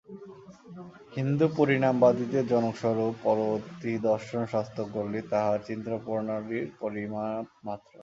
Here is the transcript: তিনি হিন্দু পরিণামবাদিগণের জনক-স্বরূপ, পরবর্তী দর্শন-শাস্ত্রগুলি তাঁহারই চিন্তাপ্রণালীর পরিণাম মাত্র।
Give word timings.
তিনি 0.03 0.21
হিন্দু 1.15 1.45
পরিণামবাদিগণের 1.57 2.45
জনক-স্বরূপ, 2.51 3.13
পরবর্তী 3.23 3.91
দর্শন-শাস্ত্রগুলি 4.09 5.19
তাঁহারই 5.31 5.65
চিন্তাপ্রণালীর 5.67 6.65
পরিণাম 6.79 7.43
মাত্র। 7.67 7.93